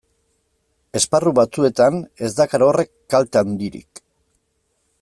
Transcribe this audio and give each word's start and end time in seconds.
Esparru 0.99 1.33
batzuetan 1.39 1.99
ez 2.29 2.31
dakar 2.39 2.65
horrek 2.69 2.91
kalte 3.17 3.41
handirik. 3.45 4.03